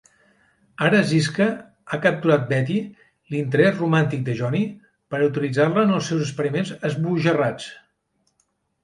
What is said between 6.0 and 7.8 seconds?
seus experiments esbojarrats.